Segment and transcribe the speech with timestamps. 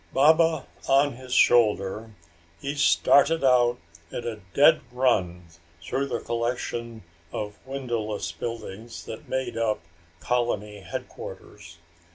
[0.13, 2.09] Baba on his shoulder,
[2.59, 3.77] he started out
[4.11, 5.43] at a dead run
[5.79, 9.81] through the collection of windowless buildings that made up
[10.19, 11.77] colony headquarters.